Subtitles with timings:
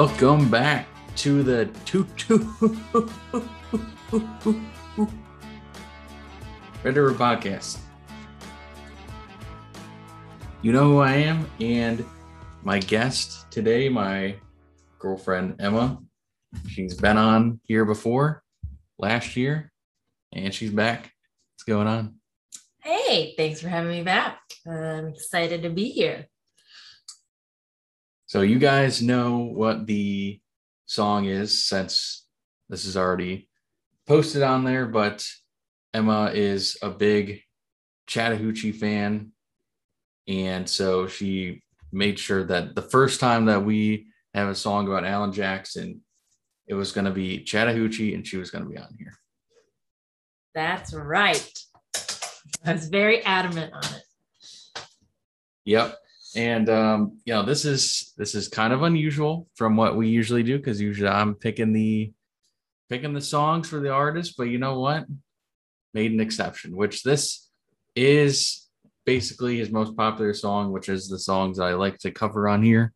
[0.00, 2.38] Welcome back to the two two
[6.84, 7.78] Red River Podcast.
[10.62, 12.04] You know who I am, and
[12.62, 14.36] my guest today, my
[15.00, 15.98] girlfriend Emma.
[16.68, 18.44] She's been on here before
[19.00, 19.72] last year,
[20.32, 21.12] and she's back.
[21.54, 22.20] What's going on?
[22.84, 24.38] Hey, thanks for having me back.
[24.64, 26.28] I'm excited to be here.
[28.28, 30.38] So you guys know what the
[30.84, 32.26] song is since
[32.68, 33.48] this is already
[34.06, 35.26] posted on there, but
[35.94, 37.40] Emma is a big
[38.06, 39.32] Chattahoochee fan.
[40.28, 45.06] And so she made sure that the first time that we have a song about
[45.06, 46.02] Alan Jackson,
[46.66, 49.14] it was going to be Chattahoochee and she was going to be on here.
[50.54, 51.50] That's right.
[52.62, 54.84] I was very adamant on it.
[55.64, 55.98] Yep
[56.38, 60.44] and um, you know this is this is kind of unusual from what we usually
[60.44, 62.12] do because usually I'm picking the
[62.88, 65.06] picking the songs for the artist, but you know what?
[65.94, 67.48] Made an exception, which this
[67.96, 68.68] is
[69.04, 72.92] basically his most popular song, which is the songs I like to cover on here.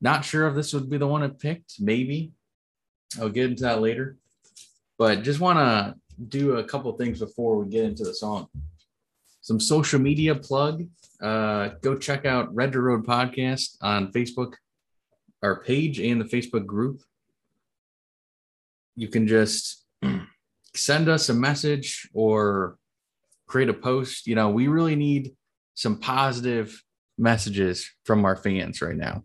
[0.00, 2.32] Not sure if this would be the one I picked, maybe.
[3.20, 4.16] I'll get into that later.
[4.98, 5.94] But just want to
[6.26, 8.46] do a couple things before we get into the song.
[9.42, 10.86] Some social media plug
[11.22, 14.54] uh, go check out Red Dirt Road Podcast on Facebook,
[15.42, 17.00] our page and the Facebook group.
[18.96, 19.84] You can just
[20.74, 22.76] send us a message or
[23.46, 24.26] create a post.
[24.26, 25.32] You know, we really need
[25.74, 26.82] some positive
[27.18, 29.22] messages from our fans right now.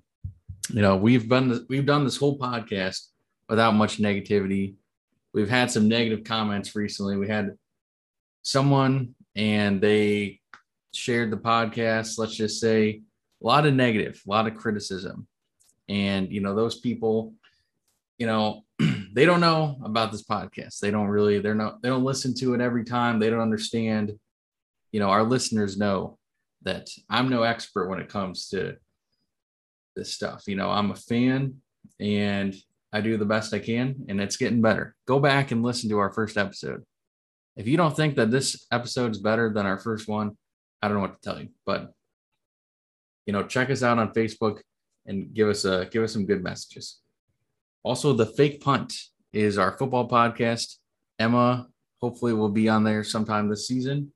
[0.70, 3.08] You know, we've been we've done this whole podcast
[3.50, 4.76] without much negativity.
[5.34, 7.18] We've had some negative comments recently.
[7.18, 7.58] We had
[8.44, 10.42] someone and they
[10.98, 13.02] shared the podcast, let's just say
[13.42, 15.28] a lot of negative, a lot of criticism.
[15.88, 17.34] And, you know, those people,
[18.18, 18.64] you know,
[19.14, 20.80] they don't know about this podcast.
[20.80, 23.20] They don't really, they're not, they don't listen to it every time.
[23.20, 24.14] They don't understand.
[24.92, 26.18] You know, our listeners know
[26.64, 28.78] that I'm no expert when it comes to
[29.96, 30.44] this stuff.
[30.48, 31.62] You know, I'm a fan
[32.00, 32.56] and
[32.92, 34.96] I do the best I can and it's getting better.
[35.08, 36.84] Go back and listen to our first episode.
[37.56, 40.38] If you don't think that this episode is better than our first one,
[40.82, 41.94] I don't know what to tell you, but
[43.26, 44.62] you know, check us out on Facebook
[45.06, 47.00] and give us a give us some good messages.
[47.84, 48.94] Also, the fake punt
[49.34, 50.76] is our football podcast.
[51.20, 51.68] Emma
[52.00, 54.12] hopefully will be on there sometime this season.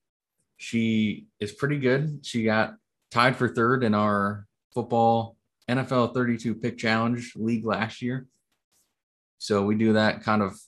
[0.57, 2.19] She is pretty good.
[2.23, 2.75] She got
[3.09, 5.35] tied for third in our football
[5.69, 8.28] NFL 32 pick challenge league last year.
[9.38, 10.59] So we do that kind of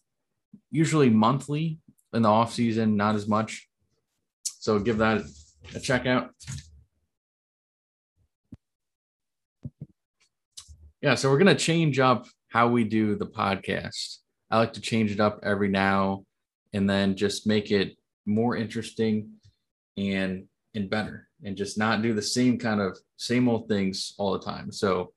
[0.71, 1.79] usually monthly
[2.13, 3.69] in the off season, not as much.
[4.59, 5.21] So give that
[5.75, 6.29] a checkout.
[11.01, 14.17] Yeah, so we're gonna change up how we do the podcast.
[14.49, 16.25] I like to change it up every now
[16.73, 19.31] and then just make it more interesting
[19.97, 24.33] and and better and just not do the same kind of same old things all
[24.33, 24.71] the time.
[24.71, 25.11] So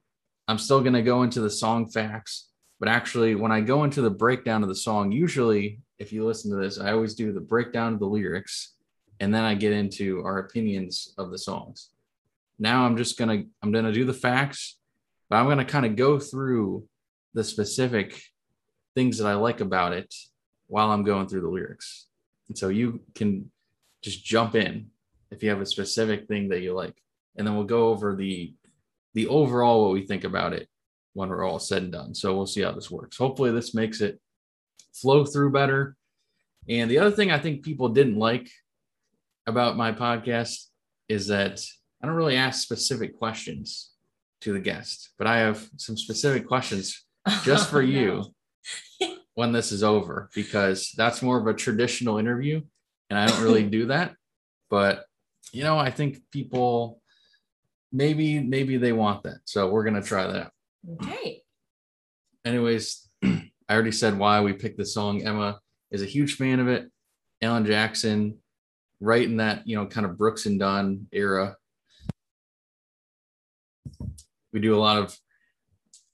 [0.48, 4.02] I'm still going to go into the song facts, but actually when I go into
[4.02, 7.40] the breakdown of the song, usually if you listen to this, I always do the
[7.40, 8.74] breakdown of the lyrics
[9.20, 11.90] and then I get into our opinions of the songs.
[12.58, 14.78] Now I'm just gonna I'm gonna do the facts,
[15.28, 16.86] but I'm gonna kind of go through
[17.34, 18.20] the specific
[18.94, 20.14] things that I like about it
[20.68, 22.06] while I'm going through the lyrics.
[22.48, 23.50] And so you can
[24.02, 24.88] just jump in
[25.30, 26.96] if you have a specific thing that you like.
[27.36, 28.54] And then we'll go over the
[29.14, 30.68] the overall what we think about it
[31.14, 32.14] when we're all said and done.
[32.14, 33.16] So we'll see how this works.
[33.16, 34.20] Hopefully this makes it
[34.92, 35.96] flow through better.
[36.68, 38.50] And the other thing I think people didn't like
[39.46, 40.66] about my podcast
[41.08, 41.64] is that
[42.02, 43.90] I don't really ask specific questions
[44.42, 47.04] to the guest, but I have some specific questions
[47.42, 48.24] just for oh, you
[49.34, 52.60] when this is over because that's more of a traditional interview
[53.10, 54.14] and I don't really do that.
[54.70, 55.04] But
[55.52, 57.00] you know, I think people
[57.92, 59.38] maybe maybe they want that.
[59.44, 60.50] So we're going to try that.
[61.02, 61.42] Okay.
[62.44, 65.22] Anyways, I already said why we picked the song.
[65.22, 65.60] Emma
[65.90, 66.90] is a huge fan of it.
[67.42, 68.38] Alan Jackson
[69.00, 71.56] right in that you know kind of Brooks and Dunn era.
[74.52, 75.18] We do a lot of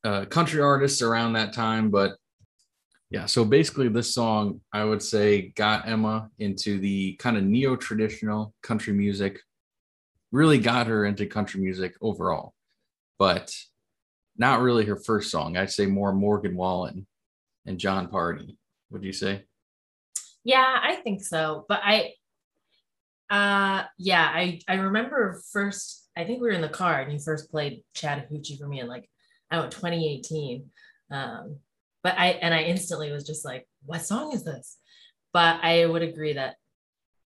[0.04, 2.16] uh, country artists around that time, but
[3.10, 3.26] yeah.
[3.26, 8.54] So basically, this song I would say got Emma into the kind of neo traditional
[8.62, 9.38] country music.
[10.32, 12.54] Really got her into country music overall,
[13.18, 13.54] but
[14.36, 15.56] not really her first song.
[15.56, 17.06] I'd say more Morgan Wallen
[17.66, 18.56] and Jon Pardi.
[18.90, 19.44] Would you say?
[20.42, 21.66] Yeah, I think so.
[21.68, 22.14] But I
[23.32, 26.10] uh, yeah, I I remember first.
[26.16, 28.88] I think we were in the car and you first played Chattahoochee for me, and
[28.88, 29.08] like
[29.50, 30.66] I went 2018.
[31.10, 31.56] Um,
[32.02, 34.76] but I and I instantly was just like, what song is this?
[35.32, 36.56] But I would agree that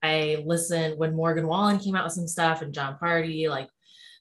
[0.03, 3.49] I listened when Morgan Wallen came out with some stuff and Jon Pardi.
[3.49, 3.69] like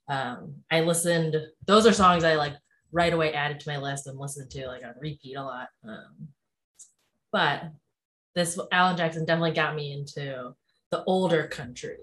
[0.09, 1.37] um, I listened,
[1.67, 2.55] those are songs I like
[2.93, 5.69] right away added to my list and listened to like on repeat a lot.
[5.87, 6.29] Um,
[7.33, 7.65] but
[8.35, 10.55] this Alan Jackson definitely got me into
[10.95, 11.97] the older country.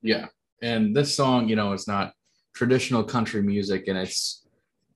[0.00, 0.26] Yeah.
[0.62, 2.12] And this song, you know, it's not
[2.54, 4.46] traditional country music and it's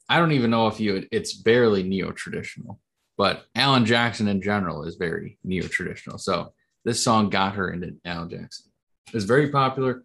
[0.08, 2.78] I don't even know if you it's barely neo-traditional,
[3.18, 6.18] but Alan Jackson in general is very neo-traditional.
[6.18, 6.52] So
[6.84, 8.70] this song got her into Alan Jackson.
[9.12, 10.04] It's very popular.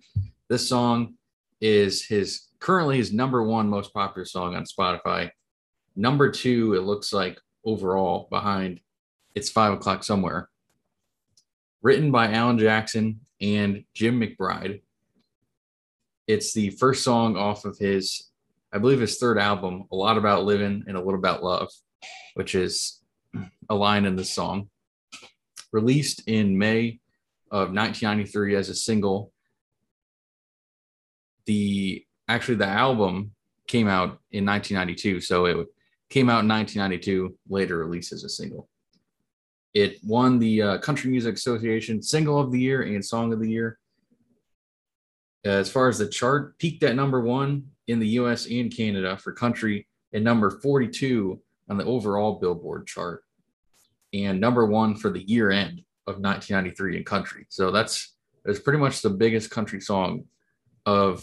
[0.49, 1.13] This song
[1.61, 5.29] is his currently his number one most popular song on Spotify.
[5.95, 8.79] Number two, it looks like overall behind
[9.35, 10.49] It's Five O'Clock Somewhere.
[11.85, 14.81] Written by Alan Jackson and Jim McBride.
[16.25, 18.31] It's the first song off of his
[18.73, 21.69] I believe his third album, A Lot About Living and a Little About Love,
[22.33, 23.03] which is
[23.69, 24.67] a line in the song.
[25.71, 27.01] Released in May
[27.51, 29.31] of 1993 as a single.
[31.45, 33.35] The actually the album
[33.67, 35.67] came out in 1992, so it
[36.09, 38.69] came out in 1992, later released as a single.
[39.75, 43.49] It won the uh, Country Music Association Single of the Year and Song of the
[43.49, 43.77] Year.
[45.43, 49.33] As far as the chart, peaked at number one in the US and Canada for
[49.33, 51.39] country and number 42
[51.69, 53.23] on the overall Billboard chart
[54.13, 57.45] and number one for the year end of 1993 in country.
[57.49, 60.23] So that's that's pretty much the biggest country song
[60.85, 61.15] of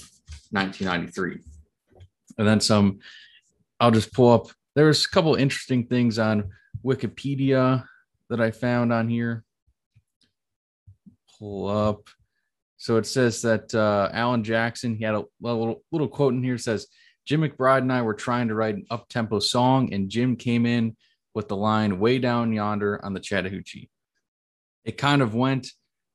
[0.51, 1.39] 1993.
[2.37, 2.99] And then some,
[3.81, 4.49] I'll just pull up.
[4.75, 6.51] There's a couple interesting things on
[6.85, 7.85] Wikipedia
[8.33, 9.45] that I found on here.
[11.39, 12.09] Pull up.
[12.79, 16.57] So it says that uh, Alan Jackson, he had a little, little quote in here
[16.57, 16.87] says,
[17.27, 20.65] Jim McBride and I were trying to write an up tempo song, and Jim came
[20.65, 20.97] in
[21.35, 23.91] with the line way down yonder on the Chattahoochee.
[24.87, 25.69] It kind of went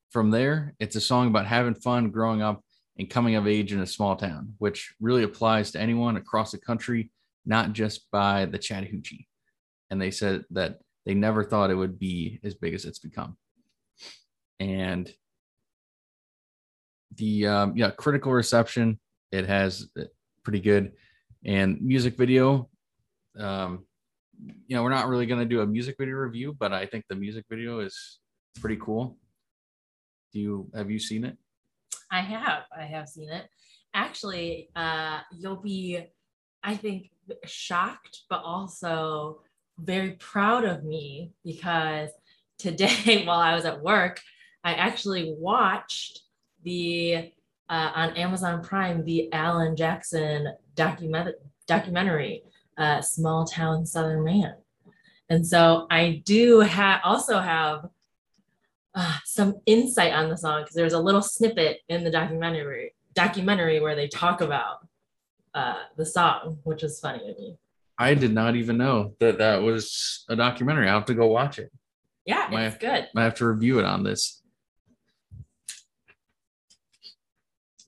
[0.09, 0.73] from there.
[0.79, 2.63] It's a song about having fun growing up
[2.97, 6.57] and coming of age in a small town, which really applies to anyone across the
[6.57, 7.11] country,
[7.45, 9.27] not just by the Chattahoochee.
[9.91, 13.37] And they said that they never thought it would be as big as it's become.
[14.59, 15.09] And
[17.15, 18.99] the um, yeah critical reception
[19.31, 20.03] it has uh,
[20.43, 20.91] pretty good.
[21.45, 22.69] And music video
[23.39, 23.85] um,
[24.67, 27.05] you know we're not really going to do a music video review but i think
[27.09, 28.19] the music video is
[28.59, 29.17] pretty cool.
[30.33, 31.37] Do you have you seen it?
[32.11, 33.45] I have i have seen it.
[33.93, 36.03] Actually uh you'll be
[36.63, 37.11] i think
[37.45, 39.41] shocked but also
[39.79, 42.09] very proud of me because
[42.57, 44.19] today while i was at work
[44.63, 46.21] i actually watched
[46.63, 47.31] the
[47.69, 51.35] uh, on Amazon Prime the Alan Jackson document
[51.67, 52.43] documentary,
[52.77, 54.55] uh, "Small Town Southern Man,"
[55.29, 57.89] and so I do have also have
[58.95, 63.79] uh, some insight on the song because there's a little snippet in the documentary documentary
[63.79, 64.87] where they talk about
[65.53, 67.57] uh, the song, which is funny to me.
[67.99, 70.87] I did not even know that that was a documentary.
[70.87, 71.71] I have to go watch it.
[72.25, 73.07] Yeah, might, it's good.
[73.15, 74.41] I have to review it on this.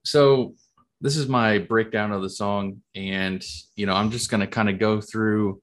[0.09, 0.55] so
[1.01, 3.43] this is my breakdown of the song and
[3.75, 5.61] you know i'm just going to kind of go through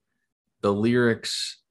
[0.60, 1.62] the lyrics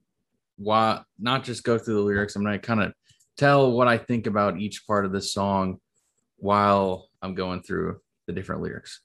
[0.58, 2.92] why not just go through the lyrics i'm going to kind of
[3.38, 5.80] tell what i think about each part of the song
[6.36, 7.98] while i'm going through
[8.28, 9.02] the different lyrics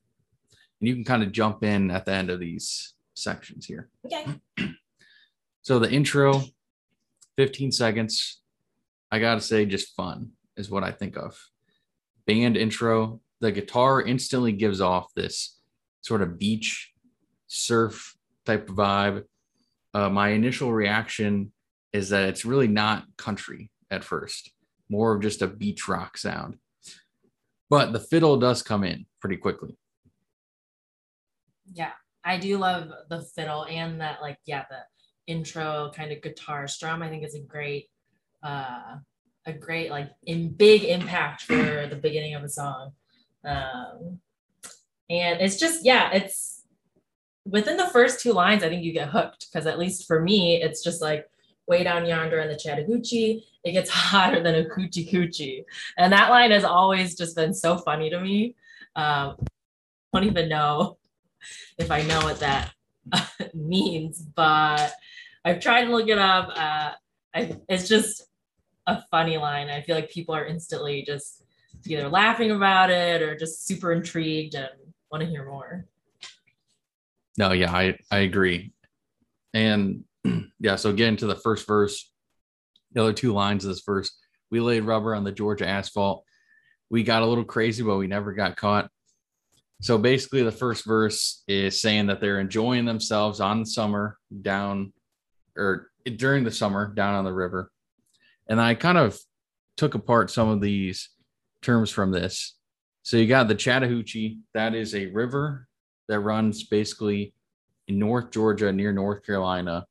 [0.81, 4.25] and you can kind of jump in at the end of these sections here okay
[5.63, 6.43] so the intro
[7.37, 8.43] 15 seconds
[9.11, 11.39] i gotta say just fun is what i think of
[12.27, 15.59] band intro the guitar instantly gives off this
[16.03, 16.93] sort of beach
[17.47, 19.25] surf type of vibe.
[19.93, 21.53] Uh, my initial reaction
[21.93, 24.53] is that it's really not country at first,
[24.89, 26.57] more of just a beach rock sound.
[27.69, 29.77] But the fiddle does come in pretty quickly.
[31.73, 31.93] Yeah,
[32.25, 34.79] I do love the fiddle and that, like, yeah, the
[35.27, 37.03] intro kind of guitar strum.
[37.03, 37.89] I think is a great,
[38.43, 38.97] uh,
[39.47, 42.93] a great like in big impact for the beginning of a song.
[43.45, 44.21] Um,
[45.09, 46.63] and it's just, yeah, it's
[47.45, 50.63] within the first two lines, I think you get hooked because at least for me,
[50.63, 51.29] it's just like
[51.67, 55.65] way down yonder in the Chattahoochee, it gets hotter than a coochie coochie.
[55.97, 58.57] And that line has always just been so funny to me.
[58.97, 59.37] Um,
[60.13, 60.99] don't even know
[61.79, 62.73] if I know what that
[63.55, 64.93] means, but
[65.45, 66.49] I've tried to look it up.
[66.55, 66.93] Uh,
[67.35, 68.25] I, it's just
[68.87, 69.69] a funny line.
[69.69, 71.45] I feel like people are instantly just
[71.87, 74.69] either laughing about it or just super intrigued and
[75.11, 75.87] want to hear more.
[77.39, 78.73] No, yeah, I I agree.
[79.55, 80.05] And
[80.61, 82.13] yeah, so getting to the first verse,
[82.93, 84.17] the other two lines of this verse,
[84.51, 86.25] we laid rubber on the Georgia asphalt.
[86.91, 88.91] We got a little crazy, but we never got caught.
[89.81, 94.93] So basically, the first verse is saying that they're enjoying themselves on the summer down
[95.57, 97.71] or during the summer down on the river.
[98.49, 99.19] And I kind of
[99.77, 101.09] took apart some of these
[101.63, 102.57] terms from this.
[103.03, 105.67] So you got the Chattahoochee, that is a river
[106.09, 107.33] that runs basically
[107.89, 109.87] in North Georgia near North Carolina,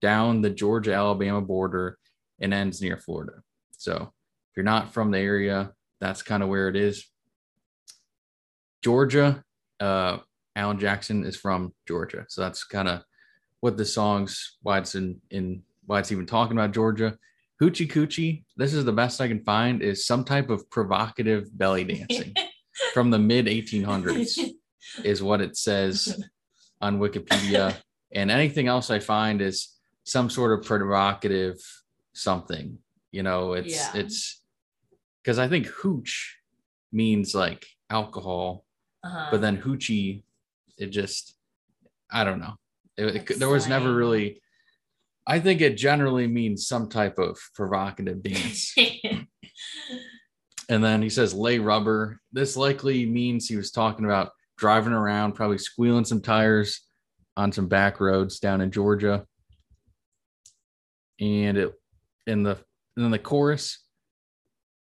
[0.00, 1.98] down the Georgia Alabama border,
[2.40, 3.34] and ends near Florida.
[3.76, 7.04] So if you're not from the area, that's kind of where it is.
[8.82, 9.42] Georgia,
[9.80, 10.18] uh,
[10.56, 12.26] Alan Jackson is from Georgia.
[12.28, 13.02] So that's kind of
[13.60, 17.16] what the song's why it's in, in why it's even talking about Georgia.
[17.60, 21.84] Hoochie Coochie, this is the best I can find, is some type of provocative belly
[21.84, 22.34] dancing
[22.92, 24.38] from the mid 1800s,
[25.04, 26.20] is what it says
[26.80, 27.76] on Wikipedia.
[28.12, 31.56] And anything else I find is some sort of provocative
[32.14, 32.78] something.
[33.12, 33.92] You know, it's Yeah.
[33.94, 34.42] it's
[35.22, 36.36] because I think hooch
[36.90, 38.64] means like alcohol,
[39.04, 39.28] Uh-huh.
[39.30, 40.22] but then hoochie,
[40.78, 41.34] it just
[42.10, 42.54] I don't know.
[42.96, 44.40] It, it there was never really.
[45.26, 48.74] I think it generally means some type of provocative dance.
[50.68, 52.20] and then he says lay rubber.
[52.32, 56.80] This likely means he was talking about driving around, probably squealing some tires
[57.36, 59.24] on some back roads down in Georgia.
[61.20, 61.72] And it
[62.26, 62.58] in the
[62.96, 63.78] and then the chorus.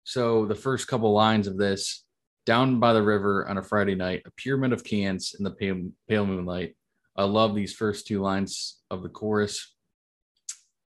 [0.04, 2.04] So the first couple lines of this,
[2.50, 5.88] down by the river on a Friday night, a pyramid of cans in the pale,
[6.08, 6.74] pale moonlight.
[7.14, 9.72] I love these first two lines of the chorus.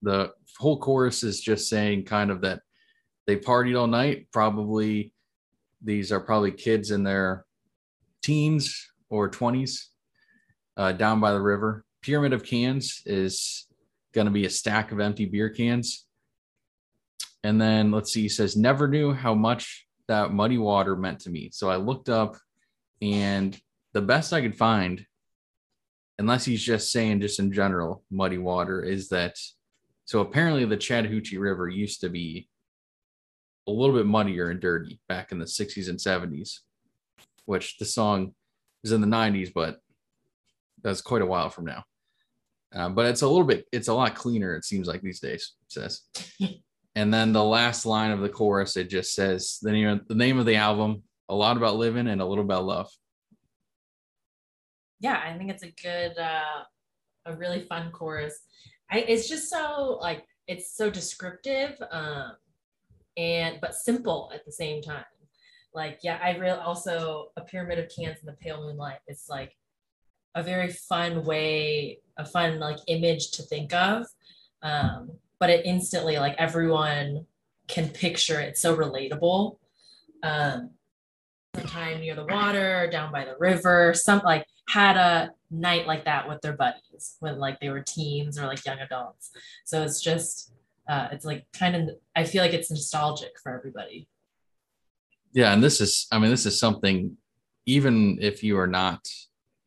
[0.02, 2.62] The whole chorus is just saying kind of that
[3.28, 4.26] they partied all night.
[4.34, 5.14] Probably
[5.84, 7.46] these are probably kids in their
[8.24, 9.84] teens or 20s
[10.78, 11.86] uh, down by the river.
[12.02, 13.68] Pyramid of cans is
[14.14, 16.08] going to be a stack of empty beer cans.
[17.44, 21.30] And then let's see, he says, never knew how much that muddy water meant to
[21.30, 21.50] me.
[21.54, 22.36] So I looked up
[23.02, 23.58] and
[23.94, 25.06] the best I could find,
[26.20, 29.36] unless he's just saying just in general, muddy water, is that
[30.04, 32.50] so apparently the Chattahoochee River used to be
[33.68, 36.60] a little bit muddier and dirty back in the 60s and 70s,
[37.46, 38.34] which the song
[38.84, 39.80] is in the 90s, but
[40.84, 41.86] that's quite a while from now.
[42.76, 45.54] Uh, but it's a little bit, it's a lot cleaner, it seems like these days,
[45.70, 46.02] says.
[46.96, 50.38] and then the last line of the chorus, it just says the name, the name
[50.40, 52.90] of the album, a lot about living and a little about love.
[55.02, 56.64] yeah, I think it's a good, uh,
[57.26, 58.40] a really fun chorus.
[58.90, 62.34] I, it's just so like it's so descriptive, um,
[63.18, 65.06] and but simple at the same time.
[65.74, 69.00] Like, yeah, I real also a pyramid of cans in the pale moonlight.
[69.08, 69.56] It's like
[70.36, 74.06] a very fun way, a fun like image to think of.
[74.62, 77.26] Um, but it instantly like everyone
[77.68, 78.50] can picture it.
[78.50, 79.58] It's so relatable.
[80.22, 80.70] Um,
[81.56, 86.30] sometime near the water, down by the river, some like had a night like that
[86.30, 89.32] with their buddies when like they were teens or like young adults.
[89.66, 90.54] So it's just
[90.88, 94.08] uh it's like kind of I feel like it's nostalgic for everybody.
[95.34, 97.18] Yeah, and this is I mean this is something
[97.66, 99.08] even if you are not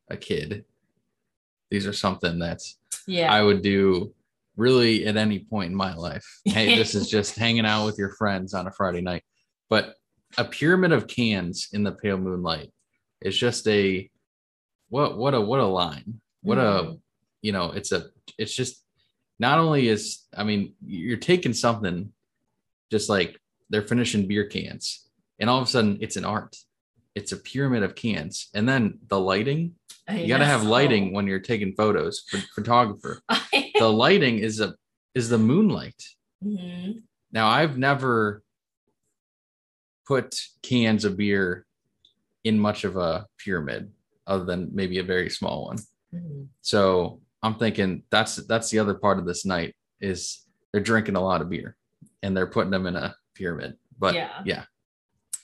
[0.09, 0.64] a kid,
[1.69, 2.78] these are something that's
[3.09, 3.33] Yeah.
[3.33, 4.13] I would do
[4.56, 6.25] really at any point in my life.
[6.44, 9.23] Hey, this is just hanging out with your friends on a Friday night.
[9.68, 9.94] But
[10.38, 12.70] a pyramid of cans in the pale moonlight
[13.20, 14.08] is just a
[14.88, 16.20] what what a what a line.
[16.42, 17.00] What a Mhm.
[17.42, 18.06] you know, it's a
[18.38, 18.84] it's just
[19.38, 22.12] not only is I mean, you're taking something
[22.90, 25.08] just like they're finishing beer cans,
[25.40, 26.56] and all of a sudden it's an art.
[27.14, 28.49] It's a pyramid of cans.
[28.54, 29.76] And then the lighting,
[30.08, 33.23] I you gotta have lighting when you're taking photos for photographer
[33.78, 34.75] the lighting is a
[35.14, 36.02] is the moonlight.
[36.44, 37.02] Mhm.
[37.32, 38.42] Now I've never
[40.06, 41.66] put cans of beer
[42.44, 43.90] in much of a pyramid
[44.26, 45.78] other than maybe a very small one.
[46.12, 46.49] Mhm.
[46.61, 51.23] So I'm thinking that's that's the other part of this night is they're drinking a
[51.23, 51.76] lot of beer
[52.23, 53.76] and they're putting them in a pyramid.
[53.99, 54.42] But Yeah.
[54.44, 54.64] yeah.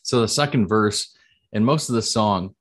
[0.02, 1.14] So the second verse
[1.52, 2.54] and most of the song,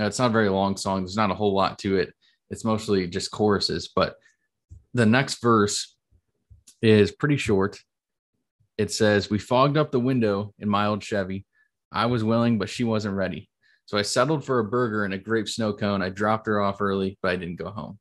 [0.00, 1.02] now it's not a very long song.
[1.02, 2.14] There's not a whole lot to it.
[2.48, 4.16] It's mostly just choruses, but
[4.94, 5.94] the next verse
[6.80, 7.78] is pretty short.
[8.78, 11.44] It says, We fogged up the window in my old Chevy.
[11.92, 13.50] I was willing, but she wasn't ready.
[13.84, 16.00] So I settled for a burger and a grape snow cone.
[16.00, 17.98] I dropped her off early, but I didn't go home.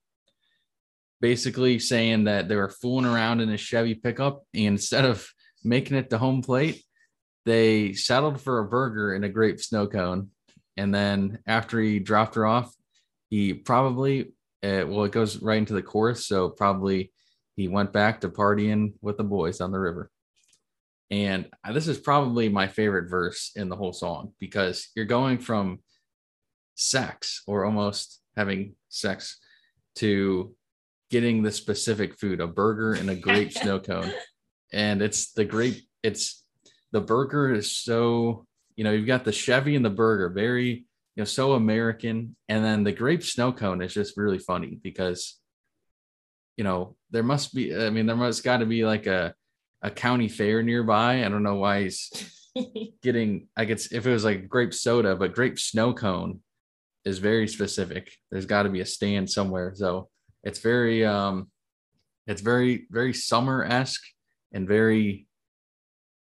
[1.19, 5.29] Basically, saying that they were fooling around in a Chevy pickup, and instead of
[5.65, 6.81] making it to home plate,
[7.45, 10.29] they settled for a burger and a grape snow cone.
[10.79, 12.73] And then after he dropped her off,
[13.29, 14.31] he probably
[14.63, 16.25] uh, well, it goes right into the chorus.
[16.25, 17.11] So probably
[17.55, 20.09] he went back to partying with the boys on the river.
[21.11, 25.79] And this is probably my favorite verse in the whole song because you're going from
[26.75, 29.37] sex or almost having sex
[29.95, 30.55] to
[31.09, 34.13] getting the specific food, a burger and a grape snow cone.
[34.71, 36.45] And it's the grape, it's
[36.91, 38.45] the burger is so,
[38.79, 40.85] you know, you've got the Chevy and the burger, very, you
[41.17, 42.37] know, so American.
[42.47, 45.37] And then the grape snow cone is just really funny because,
[46.55, 49.33] you know, there must be, I mean, there must got to be like a,
[49.81, 51.25] a county fair nearby.
[51.25, 52.09] I don't know why he's
[53.03, 56.39] getting, I guess if it was like grape soda, but grape snow cone
[57.03, 58.09] is very specific.
[58.31, 59.73] There's got to be a stand somewhere.
[59.75, 60.07] So
[60.41, 61.51] it's very, um,
[62.27, 64.05] it's very, very summer esque
[64.53, 65.27] and very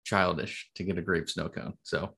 [0.05, 1.75] childish to get a grape snow cone.
[1.83, 2.15] So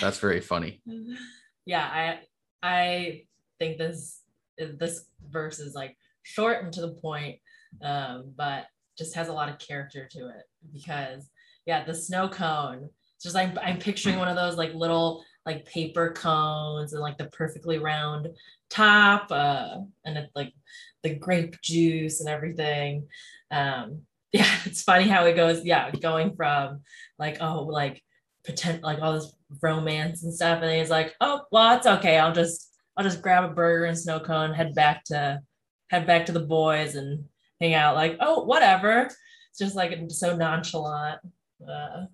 [0.00, 0.80] that's very funny.
[1.64, 2.18] Yeah, I
[2.60, 3.22] I
[3.60, 4.20] think this
[4.58, 7.38] this verse is like short and to the point,
[7.82, 8.66] um, but
[8.98, 11.30] just has a lot of character to it because
[11.66, 12.88] yeah, the snow cone.
[13.14, 17.18] It's just like I'm picturing one of those like little like paper cones and like
[17.18, 18.28] the perfectly round
[18.70, 20.52] top, uh, and it, like
[21.02, 23.06] the grape juice and everything.
[23.50, 25.64] Um, yeah, it's funny how it goes.
[25.64, 26.80] Yeah, going from
[27.18, 28.02] like oh like
[28.44, 32.18] pretend like all this romance and stuff, and he's like, oh well, it's okay.
[32.18, 35.40] I'll just I'll just grab a burger and snow cone, head back to
[35.90, 37.24] head back to the boys and
[37.60, 37.94] hang out.
[37.94, 39.08] Like oh whatever.
[39.50, 41.20] It's just like so nonchalant.
[41.66, 42.06] Uh,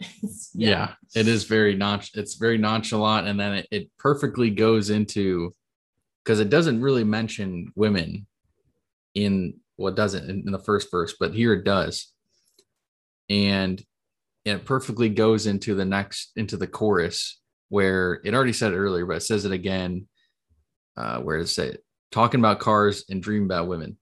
[0.02, 0.08] yeah.
[0.54, 0.94] yeah.
[1.14, 5.54] it is very non it's very nonchalant and then it, it perfectly goes into
[6.24, 8.26] because it doesn't really mention women
[9.14, 12.12] in well, doesn't in, in the first verse, but here it does.
[13.28, 13.82] And
[14.44, 19.06] it perfectly goes into the next into the chorus where it already said it earlier,
[19.06, 20.06] but it says it again.
[20.94, 21.84] Uh, where it say it?
[22.12, 23.96] talking about cars and dream about women.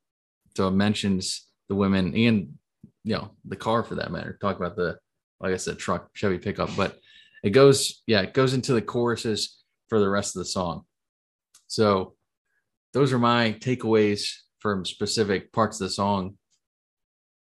[0.57, 2.53] So it mentions the women and
[3.05, 4.37] you know the car for that matter.
[4.41, 4.99] Talk about the
[5.41, 6.99] like I said, truck Chevy pickup, but
[7.43, 10.83] it goes yeah it goes into the choruses for the rest of the song.
[11.69, 12.15] So
[12.93, 16.37] those are my takeaways from specific parts of the song.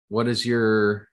[0.08, 1.10] What is your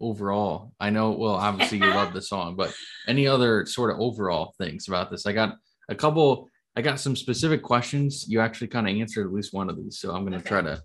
[0.00, 0.72] overall?
[0.80, 2.74] I know, well, obviously you love the song, but
[3.06, 5.26] any other sort of overall things about this?
[5.26, 5.56] I got
[5.88, 8.26] a couple, I got some specific questions.
[8.28, 9.98] You actually kind of answered at least one of these.
[9.98, 10.48] So I'm going to okay.
[10.48, 10.82] try to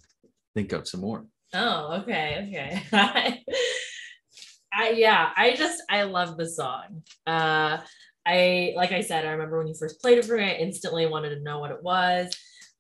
[0.54, 1.26] think of some more.
[1.54, 2.48] Oh, okay.
[2.48, 3.44] Okay.
[4.74, 7.04] I, yeah, I just, I love the song.
[7.26, 7.78] Uh,
[8.26, 11.06] I, like I said, I remember when you first played it for me, I instantly
[11.06, 12.36] wanted to know what it was.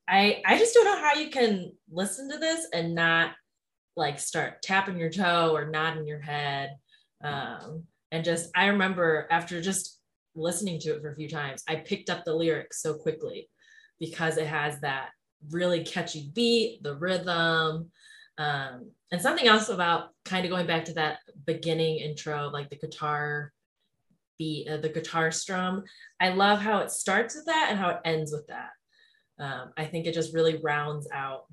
[0.07, 3.31] I I just don't know how you can listen to this and not
[3.95, 6.75] like start tapping your toe or nodding your head.
[7.23, 9.99] Um, and just I remember after just
[10.35, 13.49] listening to it for a few times, I picked up the lyrics so quickly
[13.99, 15.09] because it has that
[15.51, 17.91] really catchy beat, the rhythm,
[18.37, 22.75] um, and something else about kind of going back to that beginning intro, like the
[22.75, 23.53] guitar
[24.37, 25.83] beat, uh, the guitar strum.
[26.19, 28.71] I love how it starts with that and how it ends with that
[29.39, 31.45] um, I think it just really rounds out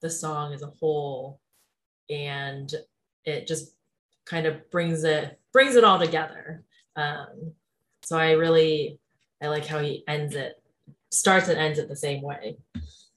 [0.00, 1.40] the song as a whole,
[2.10, 2.72] and
[3.24, 3.74] it just
[4.24, 6.64] kind of brings it brings it all together.
[6.96, 7.52] Um,
[8.02, 8.98] so I really
[9.42, 10.62] I like how he ends it,
[11.10, 12.56] starts and ends it the same way,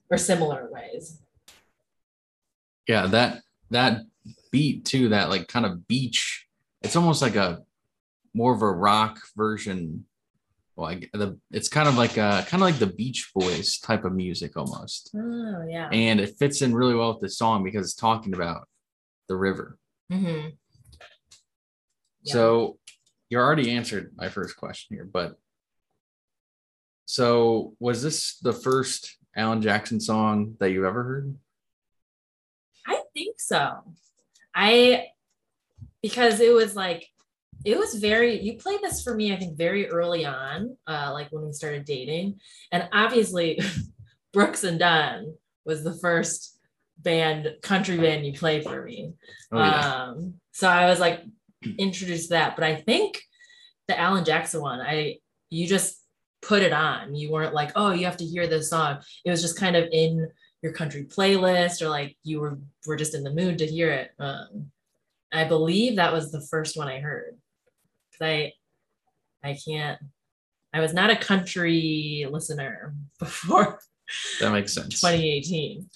[0.09, 1.21] or similar ways.
[2.87, 4.01] Yeah, that that
[4.51, 6.47] beat too, that like kind of beach.
[6.81, 7.63] It's almost like a
[8.33, 10.05] more of a rock version
[10.79, 14.05] well, I, the it's kind of like a kind of like the Beach Boys type
[14.05, 15.11] of music almost.
[15.13, 15.89] Oh yeah.
[15.91, 18.68] And it fits in really well with the song because it's talking about
[19.29, 19.77] the river.
[20.11, 20.49] Mm-hmm.
[22.23, 22.33] Yeah.
[22.33, 22.79] So
[23.29, 25.37] you already answered my first question here, but
[27.05, 31.35] so was this the first Alan Jackson song that you ever heard?
[32.85, 33.83] I think so.
[34.53, 35.07] I
[36.01, 37.07] because it was like
[37.65, 41.29] it was very you played this for me i think very early on uh, like
[41.31, 42.39] when we started dating
[42.71, 43.59] and obviously
[44.33, 45.33] brooks and dunn
[45.65, 46.58] was the first
[47.01, 49.13] band country band you played for me.
[49.51, 49.93] Oh, yeah.
[49.93, 51.21] um, so i was like
[51.77, 53.21] introduced that but i think
[53.87, 55.15] the alan jackson one i
[55.49, 55.99] you just
[56.41, 57.15] put it on.
[57.15, 58.99] You weren't like oh you have to hear this song.
[59.25, 60.29] It was just kind of in
[60.61, 64.11] your country playlist or like you were were just in the mood to hear it.
[64.19, 64.71] Um,
[65.31, 67.37] i believe that was the first one i heard.
[68.11, 68.53] Because I
[69.43, 69.99] I can't
[70.73, 73.79] I was not a country listener before
[74.39, 75.01] that makes sense.
[75.01, 75.89] 2018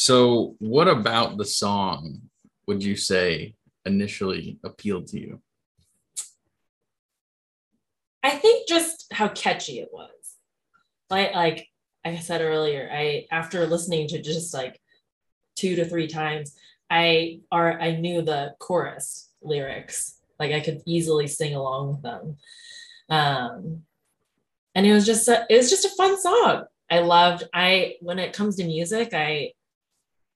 [0.00, 2.20] so what about the song
[2.66, 5.40] would you say initially appealed to you
[8.22, 10.10] i think just how catchy it was
[11.10, 11.68] like like
[12.04, 14.80] I said earlier, I after listening to just like
[15.56, 16.56] two to three times,
[16.88, 20.18] I are I knew the chorus lyrics.
[20.38, 22.36] Like I could easily sing along with them.
[23.10, 23.82] Um,
[24.74, 26.64] and it was just a, it was just a fun song.
[26.90, 29.52] I loved I when it comes to music, I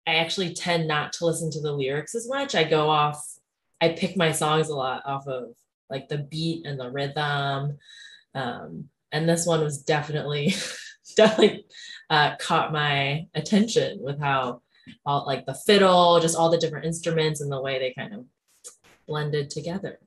[0.05, 2.55] I actually tend not to listen to the lyrics as much.
[2.55, 3.23] I go off
[3.83, 5.55] I pick my songs a lot off of
[5.89, 7.77] like the beat and the rhythm.
[8.33, 10.55] Um, and this one was definitely
[11.17, 11.65] definitely
[12.09, 14.61] uh, caught my attention with how
[15.05, 18.25] all like the fiddle, just all the different instruments and the way they kind of
[19.05, 19.99] blended together.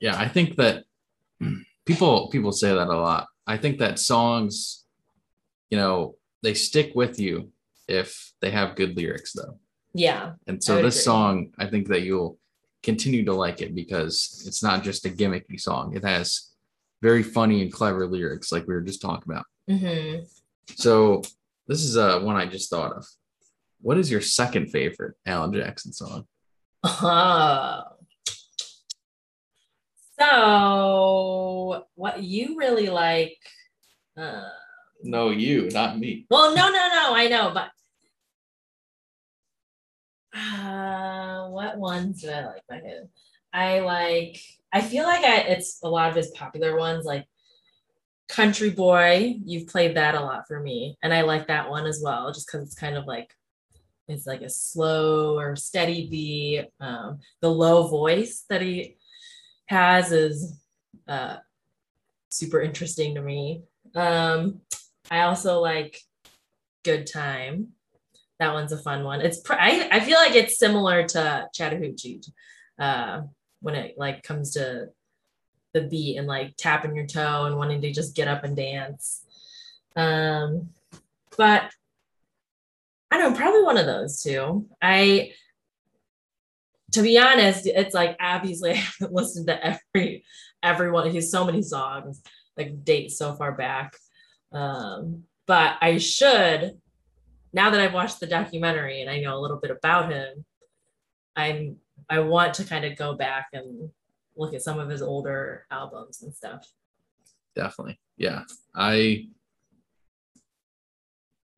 [0.00, 0.84] Yeah, I think that
[1.84, 3.26] people people say that a lot.
[3.46, 4.84] I think that songs,
[5.68, 7.52] you know, they stick with you
[7.88, 9.58] if they have good lyrics though.
[9.94, 10.32] Yeah.
[10.46, 11.02] And so this agree.
[11.02, 12.38] song, I think that you'll
[12.82, 15.96] continue to like it because it's not just a gimmicky song.
[15.96, 16.50] It has
[17.02, 19.46] very funny and clever lyrics, like we were just talking about.
[19.68, 20.24] Mm-hmm.
[20.74, 21.22] So
[21.66, 23.06] this is uh, one I just thought of.
[23.80, 26.26] What is your second favorite Alan Jackson song?
[26.82, 27.82] Uh,
[30.18, 33.38] so what you really like?
[34.16, 34.48] Uh,
[35.02, 36.26] no, you, not me.
[36.30, 37.14] Well, no, no, no.
[37.14, 37.70] I know, but
[40.36, 43.08] uh, what ones do I like by him?
[43.52, 44.40] I like.
[44.72, 47.24] I feel like I, it's a lot of his popular ones, like
[48.28, 49.36] Country Boy.
[49.44, 52.46] You've played that a lot for me, and I like that one as well, just
[52.46, 53.32] because it's kind of like
[54.08, 56.66] it's like a slow or steady beat.
[56.80, 58.98] Um, the low voice that he
[59.66, 60.60] has is
[61.08, 61.38] uh,
[62.30, 63.62] super interesting to me.
[63.94, 64.60] Um,
[65.10, 65.98] I also like
[66.84, 67.68] Good Time.
[68.38, 69.20] That one's a fun one.
[69.20, 72.20] It's I, I feel like it's similar to Chattahoochee
[72.78, 73.22] uh,
[73.60, 74.88] when it like comes to
[75.72, 79.24] the beat and like tapping your toe and wanting to just get up and dance.
[79.94, 80.70] Um,
[81.36, 81.70] but
[83.10, 84.66] I don't probably one of those two.
[84.82, 85.32] I
[86.92, 90.24] to be honest, it's like obviously I haven't listened to every
[90.62, 91.10] everyone.
[91.10, 92.22] He's so many songs,
[92.56, 93.96] like dates so far back.
[94.52, 96.78] Um, but I should
[97.56, 100.44] now that I've watched the documentary and I know a little bit about him,
[101.34, 101.76] I'm
[102.08, 103.88] I want to kind of go back and
[104.36, 106.70] look at some of his older albums and stuff.
[107.56, 107.98] Definitely.
[108.18, 108.42] Yeah.
[108.74, 109.28] I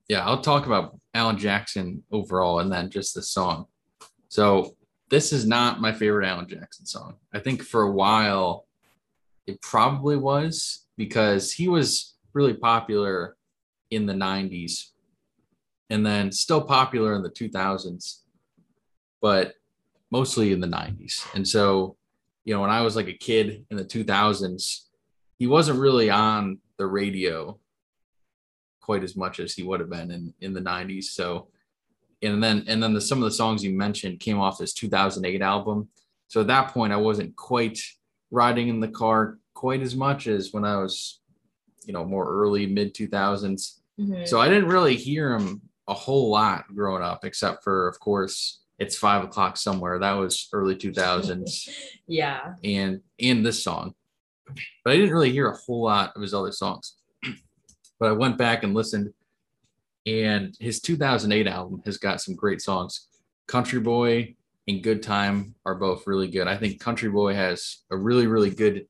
[0.09, 3.67] yeah, I'll talk about Alan Jackson overall and then just the song.
[4.29, 4.77] So
[5.11, 7.17] this is not my favorite Alan Jackson song.
[7.35, 8.67] I think for a while
[9.49, 13.37] it probably was because he was really popular
[13.91, 14.91] in the 90s
[15.91, 18.21] and then still popular in the 2000s,
[19.21, 19.55] but
[20.11, 21.27] mostly in the 90s.
[21.35, 21.97] And so,
[22.45, 24.85] you know, when I was like a kid in the 2000s,
[25.39, 27.59] he wasn't really on the radio
[28.81, 31.05] quite as much as he would have been in, in the 90s.
[31.05, 31.49] So,
[32.23, 35.41] and then and then the, some of the songs you mentioned came off this 2008
[35.43, 35.89] album.
[36.27, 37.79] So at that point, I wasn't quite
[38.31, 41.21] riding in the car quite as much as when I was,
[41.85, 43.79] you know, more early mid 2000s.
[44.01, 44.25] Mm-hmm.
[44.25, 48.61] So I didn't really hear him a whole lot growing up, except for, of course,
[48.79, 49.99] it's five o'clock somewhere.
[49.99, 51.69] That was early 2000s.
[52.07, 52.55] yeah.
[52.63, 53.95] And and this song,
[54.47, 56.97] but I didn't really hear a whole lot of his other songs.
[58.01, 59.13] but I went back and listened,
[60.07, 63.09] and his 2008 album has got some great songs.
[63.49, 64.37] Country Boy
[64.69, 66.47] and Good Time are both really good.
[66.47, 68.87] I think Country Boy has a really really good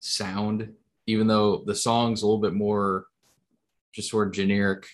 [0.00, 0.72] sound,
[1.06, 3.06] even though the song's a little bit more
[3.92, 4.86] just sort of generic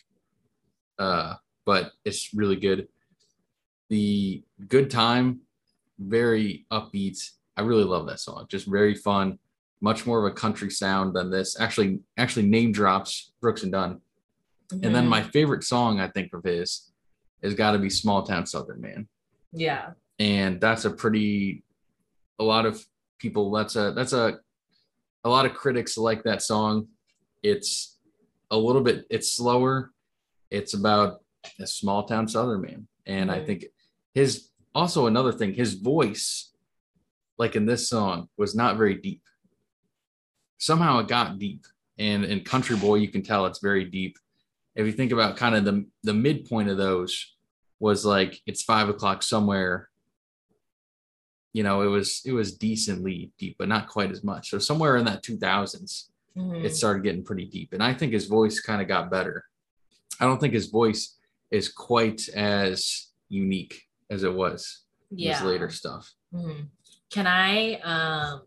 [0.99, 1.35] uh,
[1.65, 2.89] but it's really good.
[3.91, 5.41] The Good Time,
[5.99, 7.19] very upbeat.
[7.57, 8.47] I really love that song.
[8.49, 9.39] Just very fun.
[9.81, 11.59] Much more of a country sound than this.
[11.61, 14.01] Actually, actually name drops Brooks and Dunn.
[14.73, 14.85] Mm-hmm.
[14.85, 16.91] And then my favorite song I think of his
[17.43, 19.09] has got to be Small Town Southern Man.
[19.53, 19.91] Yeah.
[20.19, 21.63] And that's a pretty
[22.39, 22.85] a lot of
[23.19, 24.39] people that's a that's a
[25.23, 26.89] a lot of critics like that song.
[27.43, 27.99] It's
[28.51, 29.93] a little bit it's slower
[30.55, 31.24] it's about
[31.61, 32.87] a small town southern man.
[33.07, 33.41] And mm-hmm.
[33.41, 33.67] i think
[34.15, 36.53] his also another thing his voice
[37.39, 39.23] like in this song was not very deep.
[40.59, 41.67] Somehow it got deep.
[41.99, 44.19] And in country boy you can tell it's very deep.
[44.75, 47.35] If you think about kind of the the midpoint of those
[47.79, 49.89] was like it's five o'clock somewhere.
[51.53, 54.51] You know it was it was decently deep but not quite as much.
[54.51, 56.65] So somewhere in that 2000s mm-hmm.
[56.65, 57.73] it started getting pretty deep.
[57.73, 59.45] And i think his voice kind of got better.
[60.21, 61.17] I don't think his voice
[61.55, 65.35] is quite as unique as it was yeah.
[65.35, 66.13] his later stuff.
[66.35, 66.65] Mm-hmm.
[67.13, 68.43] Can I um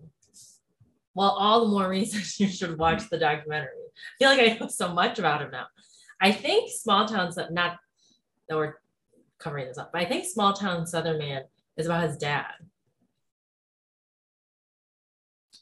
[1.16, 3.70] well all the more reasons you should watch the documentary.
[3.70, 5.68] I feel like I know so much about him now.
[6.20, 7.78] I think Small Town, Sou- not
[8.50, 8.76] that we're
[9.40, 11.44] covering this up, but I think Small Town Southern Man
[11.78, 12.52] is about his dad.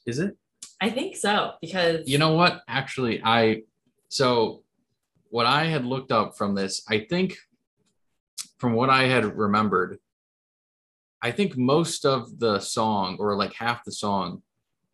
[0.06, 0.36] Is it?
[0.80, 2.62] I think so because You know what?
[2.68, 3.62] Actually, I
[4.08, 4.62] so
[5.36, 7.36] what I had looked up from this, I think
[8.56, 9.98] from what I had remembered,
[11.20, 14.40] I think most of the song or like half the song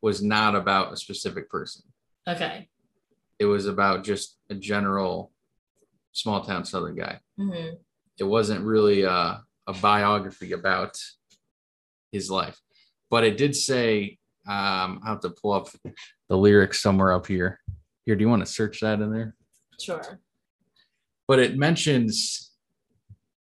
[0.00, 1.83] was not about a specific person.
[2.26, 2.68] okay.
[3.38, 5.31] It was about just a general
[6.11, 7.20] small town southern guy.
[7.38, 7.76] Mhm.
[8.18, 10.98] It wasn't really a, a biography about
[12.11, 12.59] his life,
[13.11, 15.68] but it did say, um, I have to pull up
[16.28, 17.61] the lyrics somewhere up here.
[18.07, 19.37] Here, do you want to search that in there?
[19.81, 20.20] Sure.
[21.28, 22.52] But it mentions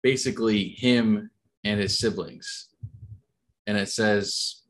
[0.02, 1.30] basically him
[1.64, 2.68] and his siblings.
[3.66, 4.62] And it says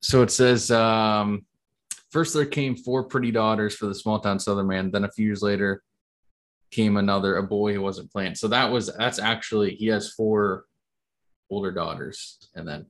[0.00, 1.46] so it says um
[2.10, 4.90] first there came four pretty daughters for the small town southern man.
[4.90, 5.82] Then a few years later
[6.70, 8.34] came another a boy who wasn't playing.
[8.34, 10.64] So that was that's actually he has four
[11.50, 12.48] older daughters.
[12.54, 12.86] And then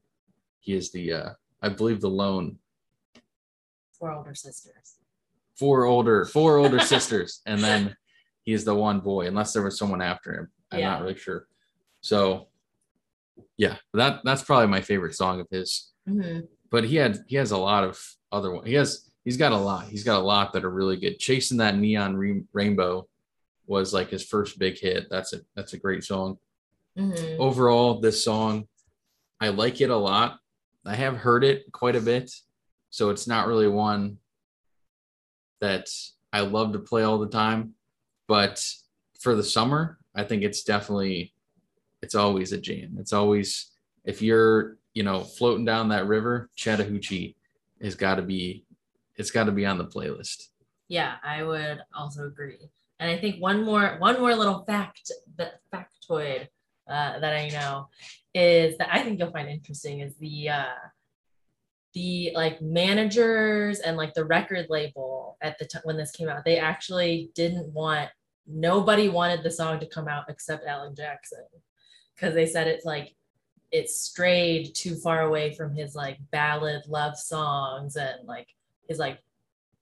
[0.60, 1.30] he is the uh
[1.62, 2.58] i believe the lone.
[3.98, 4.96] Four older sisters.
[5.56, 7.40] four older four older sisters.
[7.46, 7.96] And then
[8.44, 10.48] he's the one boy unless there was someone after him.
[10.70, 10.90] I'm Yeah.
[10.90, 11.46] not really sure.
[12.00, 12.48] So
[13.56, 15.90] yeah that that's probably my favorite song of his.
[16.08, 16.48] Mhm.
[16.70, 17.98] but he had he has a lot of
[18.32, 20.96] other one he has he's got a lot he's got a lot that are really
[20.96, 21.18] good.
[21.18, 23.08] Chasing that neon Re- rainbow
[23.66, 25.08] was like his first big hit.
[25.10, 26.38] That's a that's a great song.
[26.98, 27.38] Mhm.
[27.38, 28.68] overall this song
[29.40, 30.38] i like it a lot.
[30.84, 32.30] I have heard it quite a bit
[32.90, 34.18] so it's not really one
[35.60, 35.88] that
[36.32, 37.74] i love to play all the time
[38.32, 38.56] but
[39.20, 41.34] for the summer i think it's definitely
[42.04, 43.72] it's always a jam it's always
[44.04, 47.36] if you're you know floating down that river chattahoochee
[47.82, 48.64] has got to be
[49.16, 50.48] it's got to be on the playlist
[50.92, 52.58] Yeah, I would also agree.
[53.00, 56.48] And I think one more one more little fact that factoid
[56.86, 57.88] uh, that I know
[58.34, 60.82] is that I think you'll find interesting is the uh,
[61.94, 66.44] the like managers and like the record label at the time when this came out,
[66.44, 68.10] they actually didn't want
[68.46, 71.44] nobody wanted the song to come out except Alan Jackson.
[72.14, 73.14] Because they said it's like
[73.70, 78.48] it strayed too far away from his like ballad love songs and like
[78.88, 79.18] his like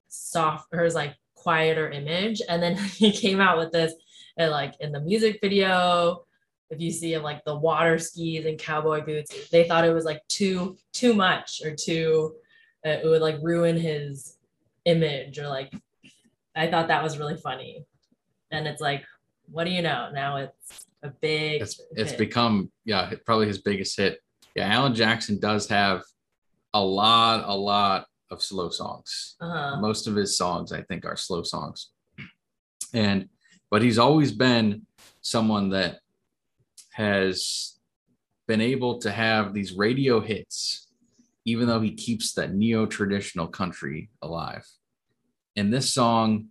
[0.09, 2.41] soft or his like quieter image.
[2.49, 3.95] And then he came out with this
[4.37, 6.25] and like in the music video
[6.71, 10.05] if you see him like the water skis and cowboy boots they thought it was
[10.05, 12.35] like too too much or too
[12.87, 14.37] uh, it would like ruin his
[14.85, 15.73] image or like
[16.57, 17.85] i thought that was really funny
[18.51, 19.05] and it's like
[19.53, 20.11] what do you know?
[20.13, 24.21] Now it's a big it's it's become yeah probably his biggest hit.
[24.55, 26.03] Yeah alan jackson does have
[26.75, 29.37] a lot a lot of slow songs.
[29.41, 29.81] Uh-huh.
[29.81, 31.91] most of his songs i think are slow songs.
[32.93, 33.29] And
[33.71, 34.87] but he's always been
[35.21, 36.01] someone that
[36.93, 37.79] has
[38.47, 40.89] been able to have these radio hits
[41.45, 44.67] even though he keeps that neo-traditional country alive.
[45.57, 46.49] And this song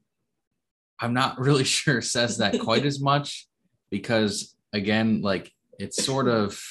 [0.99, 3.47] i'm not really sure says that quite as much
[3.89, 6.61] because again like it's sort of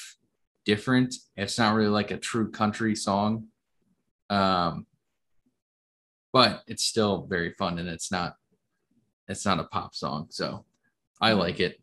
[0.65, 1.15] different.
[1.35, 3.47] It's not really like a true country song.
[4.29, 4.85] Um
[6.31, 8.35] but it's still very fun and it's not
[9.27, 10.27] it's not a pop song.
[10.29, 10.65] So
[11.19, 11.81] i like it.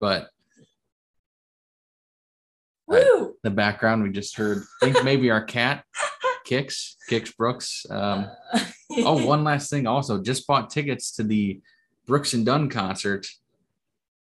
[0.00, 0.30] But
[2.86, 3.34] Woo!
[3.42, 5.84] the background we just heard i think maybe our cat
[6.44, 8.26] kicks Kix brooks um
[8.98, 11.60] oh one last thing also just bought tickets to the
[12.06, 13.26] brooks and dunn concert.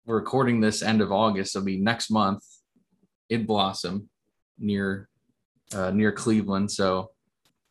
[0.06, 1.56] We're recording this end of august.
[1.56, 2.44] It'll be next month.
[3.30, 4.10] In blossom
[4.58, 5.08] near
[5.74, 6.72] uh, near cleveland.
[6.72, 7.12] So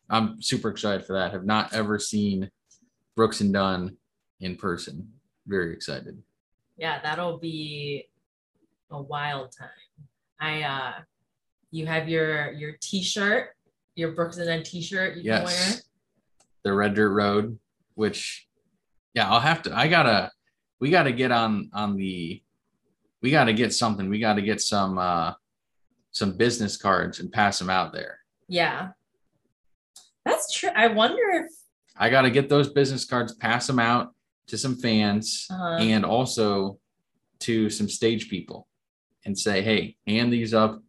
[0.09, 1.33] i'm super excited for that.
[1.33, 2.49] Have not ever seen
[3.17, 3.97] brooks and dunn
[4.41, 5.13] in person.
[5.49, 6.23] Very excited.
[6.77, 8.09] Yeah that'll be
[8.93, 9.69] a wild time.
[10.41, 10.93] I uh
[11.73, 13.51] you have your your t-shirt
[13.97, 15.53] your brooks and Dunn t-shirt you can wear.
[15.53, 15.83] Yes
[16.63, 17.59] the red dirt road
[17.95, 18.48] which
[19.19, 20.31] yeah i'll have to i gotta
[20.81, 22.41] we gotta get on on the
[23.21, 24.09] we gotta get something.
[24.09, 25.33] We gotta get some uh
[26.13, 28.21] some business cards and pass them out there.
[28.49, 28.91] Yeah.
[30.25, 31.51] That's true i wonder if
[31.97, 34.15] i gotta get those business cards pass them out
[34.51, 35.79] to some fans Uh-huh.
[35.81, 36.79] and also
[37.41, 38.69] to some stage people
[39.25, 40.81] and say hey hand these up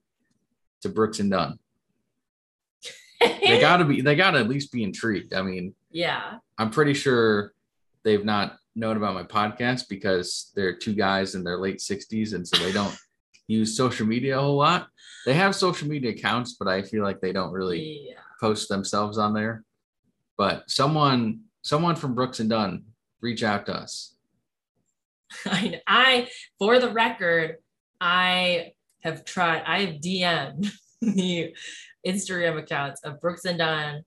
[0.81, 1.57] to brooks and dunn.
[3.49, 5.33] They gotta be they gotta at least be intrigued.
[5.33, 6.37] I mean yeah.
[6.59, 7.53] I'm pretty sure
[8.03, 12.47] they've not known about my podcast because they're two guys in their late 60s and
[12.47, 12.95] so they don't
[13.47, 14.87] use social media a whole lot.
[15.25, 19.17] They have social media accounts, but I feel like they don't really yeah post themselves
[19.17, 19.63] on there.
[20.37, 22.85] But someone someone from Brooks and Dunn,
[23.21, 24.15] reach out to us.
[25.45, 27.57] I, I, for the record,
[27.99, 31.53] I have tried, I have DM'd the
[32.05, 34.03] Instagram accounts of Brooks and Dunn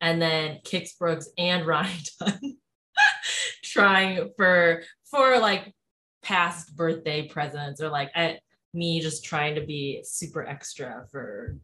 [0.00, 2.56] and then Kix Brooks and Ronnie Dunn
[3.64, 5.74] trying for, for like
[6.22, 8.38] past birthday presents or like I,
[8.74, 11.56] me just trying to be super extra for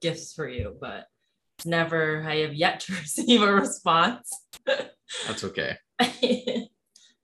[0.00, 1.06] gifts for you, but
[1.64, 4.30] never, I have yet to receive a response.
[4.66, 5.76] That's okay.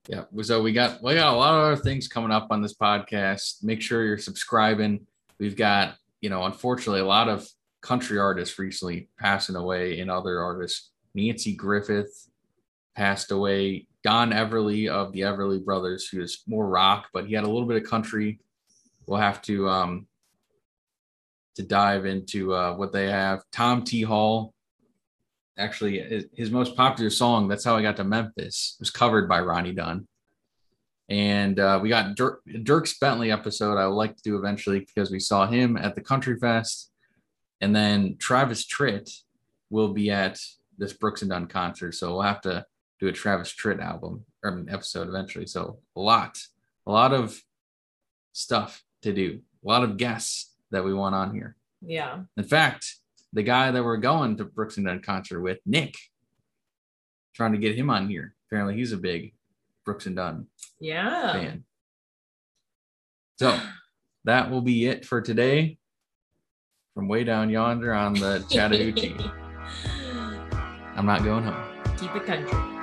[0.08, 0.24] yeah.
[0.42, 3.62] So we got we got a lot of other things coming up on this podcast.
[3.62, 5.06] Make sure you're subscribing.
[5.38, 7.46] We've got, you know, unfortunately a lot of
[7.82, 10.90] country artists recently passing away and other artists.
[11.16, 12.28] Nanci Griffith
[12.94, 13.86] passed away.
[14.02, 17.66] Don Everly of the Everly Brothers, who is more rock, but he had a little
[17.66, 18.38] bit of country.
[19.06, 20.06] We'll have to um
[21.56, 23.42] to dive into uh, what they have.
[23.52, 24.02] Tom T.
[24.02, 24.52] Hall,
[25.56, 29.72] actually, his most popular song, That's How I Got to Memphis, was covered by Ronnie
[29.72, 30.08] Dunn.
[31.08, 35.10] And uh, we got Dirk, Dierks Bentley episode I would like to do eventually because
[35.10, 36.90] we saw him at the Country Fest.
[37.60, 39.10] And then Travis Tritt
[39.70, 40.40] will be at
[40.76, 41.92] this Brooks and Dunn concert.
[41.92, 42.64] So we'll have to
[43.00, 45.46] do a Travis Tritt album or an episode eventually.
[45.46, 46.38] So a lot,
[46.86, 47.40] a lot of
[48.32, 51.56] stuff to do, a lot of guests that we want on here.
[51.80, 52.20] Yeah.
[52.36, 52.96] In fact,
[53.32, 55.96] the guy that we're going to Brooks and Dunn concert with, Nick,
[57.34, 58.34] trying to get him on here.
[58.48, 59.34] Apparently, he's a big
[59.84, 60.46] Brooks and Dunn
[60.80, 61.32] yeah.
[61.32, 61.64] fan.
[63.38, 63.58] So
[64.24, 65.78] that will be it for today.
[66.94, 69.16] From way down yonder on the Chattahoochee.
[70.96, 71.96] I'm not going home.
[71.98, 72.73] Keep it country.